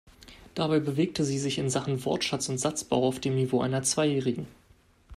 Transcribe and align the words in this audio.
Dabei 0.55 0.79
bewegte 0.79 1.23
sie 1.23 1.37
sich 1.37 1.59
in 1.59 1.69
Sachen 1.69 2.03
Wortschatz 2.03 2.49
und 2.49 2.57
Satzbau 2.57 3.07
auf 3.07 3.19
dem 3.19 3.35
Niveau 3.35 3.61
einer 3.61 3.83
Zweijährigen. 3.83 4.47